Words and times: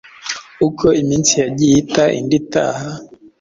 Uko 0.67 0.85
iminsi 1.01 1.31
yagiye 1.43 1.71
ihita 1.73 2.03
indi 2.19 2.35
igataha, 2.41 2.89